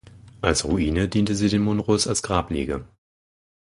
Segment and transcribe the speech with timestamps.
[0.41, 2.87] Als Ruine diente sie den Munros als Grablege.